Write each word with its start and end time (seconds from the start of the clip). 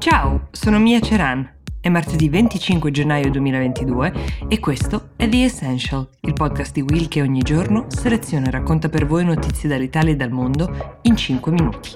Ciao, 0.00 0.48
sono 0.50 0.78
Mia 0.78 0.98
Ceran. 0.98 1.46
È 1.78 1.90
martedì 1.90 2.30
25 2.30 2.90
gennaio 2.90 3.30
2022 3.32 4.46
e 4.48 4.58
questo 4.58 5.10
è 5.14 5.28
The 5.28 5.44
Essential, 5.44 6.08
il 6.22 6.32
podcast 6.32 6.72
di 6.72 6.80
Will 6.80 7.06
che 7.06 7.20
ogni 7.20 7.42
giorno 7.42 7.84
seleziona 7.88 8.46
e 8.46 8.50
racconta 8.50 8.88
per 8.88 9.04
voi 9.04 9.26
notizie 9.26 9.68
dall'Italia 9.68 10.14
e 10.14 10.16
dal 10.16 10.30
mondo 10.30 10.98
in 11.02 11.14
5 11.14 11.52
minuti. 11.52 11.90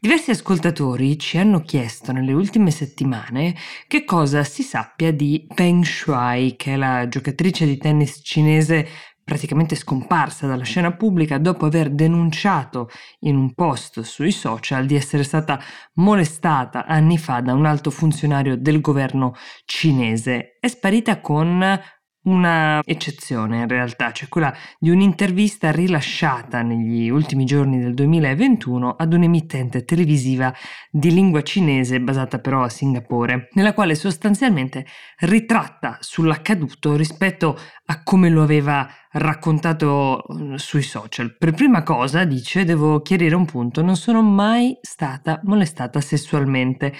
Diversi 0.00 0.30
ascoltatori 0.30 1.18
ci 1.18 1.36
hanno 1.36 1.60
chiesto 1.60 2.10
nelle 2.12 2.32
ultime 2.32 2.70
settimane 2.70 3.54
che 3.88 4.04
cosa 4.04 4.42
si 4.42 4.62
sappia 4.62 5.12
di 5.12 5.46
Peng 5.54 5.84
Shuai, 5.84 6.56
che 6.56 6.72
è 6.72 6.76
la 6.76 7.06
giocatrice 7.08 7.66
di 7.66 7.76
tennis 7.76 8.20
cinese 8.24 8.88
praticamente 9.28 9.74
scomparsa 9.74 10.46
dalla 10.46 10.64
scena 10.64 10.92
pubblica 10.92 11.36
dopo 11.36 11.66
aver 11.66 11.90
denunciato 11.90 12.88
in 13.20 13.36
un 13.36 13.52
post 13.52 14.00
sui 14.00 14.32
social 14.32 14.86
di 14.86 14.94
essere 14.94 15.22
stata 15.22 15.60
molestata 15.96 16.86
anni 16.86 17.18
fa 17.18 17.42
da 17.42 17.52
un 17.52 17.66
alto 17.66 17.90
funzionario 17.90 18.56
del 18.56 18.80
governo 18.80 19.34
cinese. 19.66 20.56
È 20.58 20.66
sparita 20.66 21.20
con 21.20 21.62
una 22.28 22.80
eccezione 22.84 23.58
in 23.58 23.68
realtà, 23.68 24.12
cioè 24.12 24.28
quella 24.28 24.54
di 24.78 24.90
un'intervista 24.90 25.70
rilasciata 25.70 26.62
negli 26.62 27.08
ultimi 27.08 27.44
giorni 27.44 27.80
del 27.80 27.94
2021 27.94 28.96
ad 28.96 29.12
un'emittente 29.12 29.84
televisiva 29.84 30.54
di 30.90 31.12
lingua 31.12 31.42
cinese 31.42 32.00
basata 32.00 32.38
però 32.38 32.62
a 32.62 32.68
Singapore, 32.68 33.48
nella 33.52 33.72
quale 33.72 33.94
sostanzialmente 33.94 34.86
ritratta 35.20 35.96
sull'accaduto 36.00 36.94
rispetto 36.96 37.58
a 37.86 38.02
come 38.02 38.28
lo 38.28 38.42
aveva 38.42 38.88
raccontato 39.12 40.24
mm, 40.32 40.54
sui 40.56 40.82
social. 40.82 41.36
Per 41.36 41.52
prima 41.52 41.82
cosa 41.82 42.24
dice 42.24 42.64
devo 42.64 43.00
chiarire 43.00 43.34
un 43.34 43.46
punto, 43.46 43.82
non 43.82 43.96
sono 43.96 44.22
mai 44.22 44.76
stata 44.82 45.40
molestata 45.44 46.00
sessualmente 46.00 46.92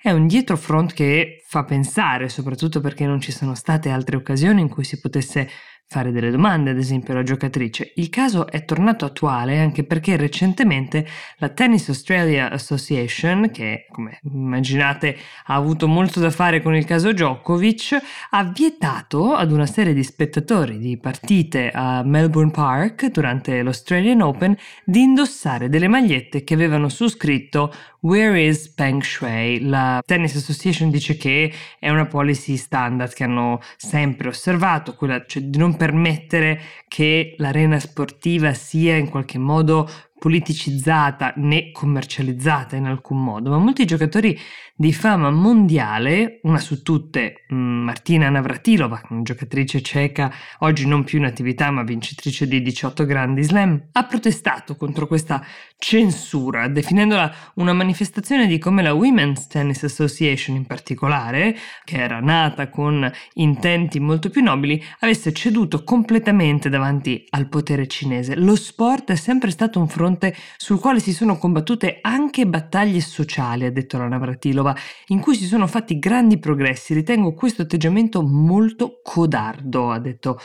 è 0.00 0.10
un 0.12 0.28
dietrofront 0.28 0.92
che 0.92 1.42
fa 1.44 1.64
pensare, 1.64 2.28
soprattutto 2.28 2.80
perché 2.80 3.04
non 3.04 3.20
ci 3.20 3.32
sono 3.32 3.56
state 3.56 3.90
altre 3.90 4.14
occasioni 4.16 4.60
in 4.60 4.68
cui 4.68 4.84
si 4.84 5.00
potesse 5.00 5.48
fare 5.90 6.12
delle 6.12 6.30
domande, 6.30 6.70
ad 6.70 6.76
esempio 6.76 7.14
alla 7.14 7.22
giocatrice. 7.22 7.92
Il 7.96 8.10
caso 8.10 8.46
è 8.46 8.66
tornato 8.66 9.06
attuale 9.06 9.58
anche 9.58 9.84
perché 9.84 10.16
recentemente 10.16 11.06
la 11.38 11.48
Tennis 11.48 11.88
Australia 11.88 12.50
Association, 12.50 13.50
che 13.50 13.86
come 13.90 14.20
immaginate 14.24 15.16
ha 15.46 15.54
avuto 15.54 15.88
molto 15.88 16.20
da 16.20 16.30
fare 16.30 16.60
con 16.60 16.74
il 16.74 16.84
caso 16.84 17.12
Djokovic, 17.12 17.96
ha 18.30 18.44
vietato 18.44 19.34
ad 19.34 19.50
una 19.50 19.64
serie 19.64 19.94
di 19.94 20.04
spettatori 20.04 20.78
di 20.78 20.98
partite 20.98 21.70
a 21.72 22.02
Melbourne 22.04 22.50
Park 22.50 23.06
durante 23.06 23.62
l'Australian 23.62 24.20
Open 24.20 24.54
di 24.84 25.00
indossare 25.00 25.70
delle 25.70 25.88
magliette 25.88 26.44
che 26.44 26.52
avevano 26.52 26.90
su 26.90 27.08
scritto 27.08 27.72
Where 28.00 28.40
is 28.40 28.68
Peng 28.68 29.02
Shui? 29.02 29.66
La 29.66 30.00
Tennis 30.04 30.36
Association 30.36 30.90
dice 30.90 31.16
che 31.16 31.52
è 31.80 31.88
una 31.88 32.06
policy 32.06 32.56
standard 32.56 33.12
che 33.12 33.24
hanno 33.24 33.60
sempre 33.76 34.28
osservato, 34.28 34.94
quella 34.94 35.24
cioè 35.26 35.42
di 35.42 35.58
non 35.58 35.76
permettere 35.78 36.60
che 36.86 37.34
l'arena 37.38 37.78
sportiva 37.78 38.52
sia 38.52 38.96
in 38.96 39.08
qualche 39.08 39.38
modo 39.38 39.88
politicizzata 40.18 41.32
né 41.36 41.70
commercializzata 41.70 42.76
in 42.76 42.86
alcun 42.86 43.22
modo, 43.22 43.50
ma 43.50 43.58
molti 43.58 43.84
giocatori 43.84 44.38
di 44.74 44.92
fama 44.92 45.30
mondiale, 45.30 46.40
una 46.42 46.58
su 46.58 46.82
tutte 46.82 47.44
mm, 47.52 47.84
Martina 47.84 48.28
Navratilova, 48.28 49.00
giocatrice 49.22 49.80
ceca, 49.80 50.32
oggi 50.58 50.86
non 50.86 51.04
più 51.04 51.18
in 51.18 51.24
attività 51.24 51.70
ma 51.70 51.82
vincitrice 51.82 52.46
di 52.46 52.60
18 52.60 53.04
grandi 53.04 53.42
slam, 53.42 53.88
ha 53.92 54.04
protestato 54.04 54.76
contro 54.76 55.06
questa 55.06 55.42
censura, 55.78 56.66
definendola 56.66 57.32
una 57.54 57.72
manifestazione 57.72 58.48
di 58.48 58.58
come 58.58 58.82
la 58.82 58.94
Women's 58.94 59.46
Tennis 59.46 59.84
Association 59.84 60.56
in 60.56 60.66
particolare, 60.66 61.56
che 61.84 61.98
era 61.98 62.18
nata 62.18 62.68
con 62.68 63.10
intenti 63.34 64.00
molto 64.00 64.28
più 64.28 64.42
nobili, 64.42 64.82
avesse 64.98 65.32
ceduto 65.32 65.84
completamente 65.84 66.68
davanti 66.68 67.24
al 67.30 67.48
potere 67.48 67.86
cinese. 67.86 68.34
Lo 68.34 68.56
sport 68.56 69.12
è 69.12 69.16
sempre 69.16 69.52
stato 69.52 69.78
un 69.78 69.86
fronte 69.86 70.34
sul 70.56 70.80
quale 70.80 70.98
si 70.98 71.12
sono 71.12 71.38
combattute 71.38 71.98
anche 72.02 72.46
battaglie 72.46 73.00
sociali, 73.00 73.64
ha 73.64 73.70
detto 73.70 73.98
la 73.98 74.08
Navratilova, 74.08 74.74
in 75.08 75.20
cui 75.20 75.36
si 75.36 75.46
sono 75.46 75.68
fatti 75.68 76.00
grandi 76.00 76.38
progressi. 76.38 76.92
Ritengo 76.92 77.34
questo 77.34 77.62
atteggiamento 77.62 78.20
molto 78.22 79.00
codardo, 79.02 79.92
ha 79.92 80.00
detto 80.00 80.40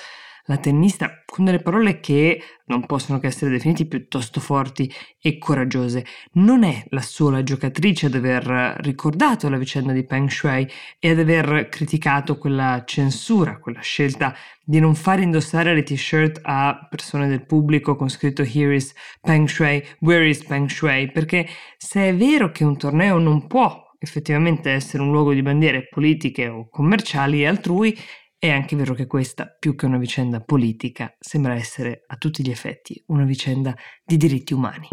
la 0.46 0.58
tennista 0.58 1.24
con 1.26 1.46
delle 1.46 1.60
parole 1.60 2.00
che 2.00 2.42
non 2.66 2.86
possono 2.86 3.20
che 3.20 3.28
essere 3.28 3.52
definite 3.52 3.86
piuttosto 3.86 4.40
forti 4.40 4.92
e 5.22 5.38
coraggiose. 5.38 6.06
Non 6.34 6.64
è 6.64 6.84
la 6.90 7.02
sola 7.02 7.44
giocatrice 7.44 8.08
ad 8.08 8.16
aver 8.16 8.78
ricordato 8.80 9.50
la 9.50 9.58
vicenda 9.58 9.94
di 9.94 10.06
Peng 10.06 10.30
Shui 10.30 10.68
e 11.00 11.10
ad 11.10 11.20
aver 11.20 11.70
criticato 11.70 12.38
quella 12.38 12.84
censura, 12.86 13.60
quella 13.60 13.82
scelta 13.82 14.36
di 14.64 14.80
non 14.80 14.96
fare 14.96 15.24
indossare 15.24 15.74
le 15.74 15.84
t-shirt 15.84 16.40
a 16.44 16.88
persone 16.90 17.28
del 17.28 17.46
pubblico 17.46 17.96
con 17.96 18.10
scritto 18.10 18.44
Here 18.44 18.76
is 18.76 18.94
Peng 19.22 19.48
Shui, 19.48 19.84
Where 20.00 20.28
is 20.28 20.44
Peng 20.44 20.70
Shui, 20.70 21.12
perché 21.12 21.48
se 21.78 22.10
è 22.10 22.16
vero 22.16 22.52
che 22.52 22.64
un 22.64 22.78
torneo 22.78 23.18
non 23.18 23.48
può 23.48 23.82
effettivamente 24.00 24.70
essere 24.70 25.02
un 25.02 25.12
luogo 25.12 25.34
di 25.34 25.42
bandiere 25.42 25.88
politiche 25.88 26.48
o 26.50 26.68
commerciali 26.70 27.46
altrui, 27.46 27.98
è 28.44 28.50
anche 28.50 28.76
vero 28.76 28.94
che 28.94 29.08
questa, 29.08 29.46
più 29.58 29.74
che 29.74 29.86
una 29.86 29.98
vicenda 29.98 30.42
politica, 30.42 31.16
sembra 31.18 31.54
essere 31.54 32.04
a 32.08 32.18
tutti 32.18 32.44
gli 32.44 32.50
effetti 32.50 33.02
una 33.08 33.24
vicenda 33.24 33.74
di 34.04 34.18
diritti 34.18 34.54
umani. 34.54 34.90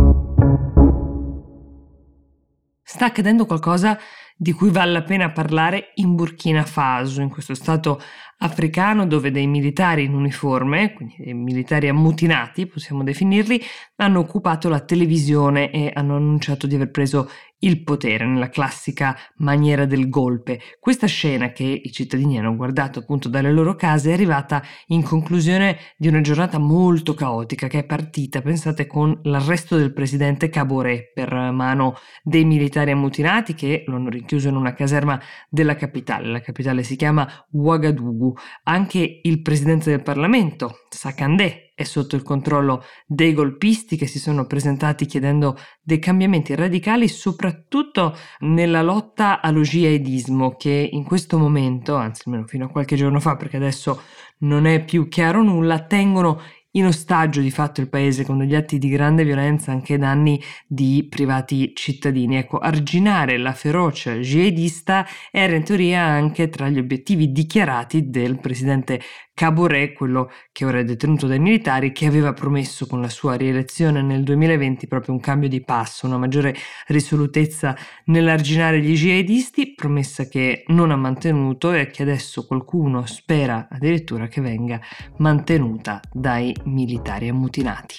Sta 2.81 3.07
accadendo 3.07 3.47
qualcosa 3.47 3.99
di 4.43 4.53
cui 4.53 4.71
vale 4.71 4.93
la 4.93 5.03
pena 5.03 5.31
parlare 5.33 5.91
in 5.97 6.15
Burkina 6.15 6.65
Faso, 6.65 7.21
in 7.21 7.29
questo 7.29 7.53
stato 7.53 8.01
africano 8.39 9.07
dove 9.07 9.31
dei 9.31 9.47
militari 9.47 10.05
in 10.05 10.15
uniforme, 10.15 10.95
quindi 10.95 11.15
dei 11.19 11.35
militari 11.35 11.89
ammutinati, 11.89 12.67
possiamo 12.67 13.03
definirli, 13.03 13.61
hanno 13.97 14.21
occupato 14.21 14.71
la 14.71 14.81
televisione 14.81 15.71
e 15.71 15.91
hanno 15.93 16.17
annunciato 16.17 16.67
di 16.67 16.75
aver 16.75 16.91
preso 16.91 17.29
il 17.63 17.83
potere 17.83 18.25
nella 18.25 18.49
classica 18.49 19.15
maniera 19.37 19.85
del 19.85 20.09
golpe. 20.09 20.61
Questa 20.79 21.07
scena 21.07 21.53
che 21.53 21.65
i 21.65 21.93
cittadini 21.93 22.39
hanno 22.39 22.57
guardato 22.57 23.01
appunto 23.01 23.29
dalle 23.29 23.53
loro 23.53 23.75
case 23.75 24.11
è 24.11 24.13
arrivata 24.15 24.63
in 24.87 25.03
conclusione 25.03 25.77
di 25.99 26.09
una 26.09 26.23
giornata 26.23 26.59
molto 26.59 27.13
caotica 27.13 27.67
che 27.67 27.81
è 27.81 27.85
partita, 27.85 28.41
pensate, 28.41 28.87
con 28.87 29.19
l'arresto 29.25 29.77
del 29.77 29.93
presidente 29.93 30.49
Cabore 30.49 31.11
per 31.13 31.35
mano 31.35 31.97
dei 32.23 32.47
militari 32.47 32.93
ammutinati 32.93 33.55
che 33.55 33.85
lo 33.87 33.97
hanno 33.97 34.09
in 34.37 34.57
una 34.57 34.75
caserma 34.75 35.21
della 35.49 35.77
capitale. 35.77 36.29
La 36.29 36.41
capitale 36.41 36.83
si 36.83 36.97
chiama 36.97 37.29
Ouagadougou 37.53 38.35
anche 38.65 39.21
il 39.23 39.43
presidente 39.43 39.91
del 39.91 40.03
Parlamento, 40.03 40.87
Sakandé, 40.89 41.73
è 41.81 41.85
sotto 41.85 42.15
il 42.15 42.23
controllo 42.23 42.85
dei 43.07 43.33
golpisti 43.33 43.97
che 43.97 44.07
si 44.07 44.19
sono 44.19 44.45
presentati 44.45 45.07
chiedendo 45.07 45.57
dei 45.81 45.99
cambiamenti 45.99 46.55
radicali, 46.55 47.09
soprattutto 47.09 48.15
nella 48.41 48.83
lotta 48.83 49.41
allo 49.41 49.63
jihadismo, 49.63 50.57
che 50.57 50.89
in 50.93 51.05
questo 51.05 51.39
momento, 51.39 51.97
anzi 51.97 52.23
almeno 52.27 52.47
fino 52.47 52.67
a 52.67 52.69
qualche 52.69 52.97
giorno 52.97 53.19
fa, 53.19 53.37
perché 53.37 53.57
adesso 53.57 54.03
non 54.41 54.67
è 54.67 54.85
più 54.85 55.09
chiaro 55.09 55.43
nulla, 55.43 55.85
tengono 55.85 56.41
in 56.73 56.87
ostaggio 56.87 57.41
di 57.41 57.51
fatto 57.51 57.81
il 57.81 57.89
paese 57.89 58.25
con 58.25 58.39
degli 58.39 58.55
atti 58.55 58.79
di 58.79 58.89
grande 58.89 59.25
violenza 59.25 59.73
anche 59.73 59.99
danni 59.99 60.41
di 60.67 61.07
privati 61.09 61.73
cittadini. 61.75 62.37
Ecco, 62.37 62.59
arginare 62.59 63.39
la 63.39 63.53
ferocia 63.53 64.15
jihadista 64.15 65.07
era 65.31 65.55
in 65.57 65.65
teoria 65.65 66.03
anche 66.03 66.49
tra 66.49 66.69
gli 66.69 66.79
obiettivi 66.79 67.33
dichiarati 67.33 68.11
del 68.11 68.39
presidente 68.39 69.01
Caboret, 69.41 69.95
quello 69.95 70.31
che 70.53 70.67
ora 70.67 70.81
è 70.81 70.85
detenuto 70.85 71.27
dai 71.27 71.39
militari, 71.39 71.93
che 71.93 72.05
aveva 72.05 72.35
promesso 72.35 72.87
con 72.87 73.01
la 73.01 73.09
sua 73.09 73.37
rielezione 73.37 74.03
nel 74.03 74.23
2020 74.23 74.87
proprio 74.87 75.15
un 75.15 75.21
cambio 75.21 75.49
di 75.49 75.63
passo, 75.63 76.05
una 76.05 76.19
maggiore 76.19 76.55
risolutezza 76.89 77.75
nell'arginare 78.05 78.83
gli 78.83 78.93
jihadisti, 78.93 79.73
promessa 79.75 80.29
che 80.29 80.65
non 80.67 80.91
ha 80.91 80.97
mantenuto 80.97 81.73
e 81.73 81.87
che 81.87 82.03
adesso 82.03 82.45
qualcuno 82.45 83.07
spera 83.07 83.69
addirittura 83.71 84.27
che 84.27 84.43
venga 84.43 84.79
mantenuta 85.17 86.03
dai 86.13 86.55
militari 86.65 87.29
ammutinati. 87.29 87.97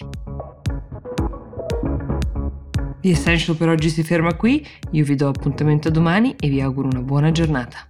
The 3.02 3.10
Essential 3.10 3.58
per 3.58 3.70
oggi 3.70 3.90
si 3.90 4.04
ferma 4.04 4.36
qui, 4.36 4.64
io 4.92 5.04
vi 5.04 5.16
do 5.16 5.28
appuntamento 5.28 5.90
domani 5.90 6.36
e 6.40 6.50
vi 6.50 6.62
auguro 6.62 6.88
una 6.88 7.02
buona 7.02 7.32
giornata. 7.32 7.90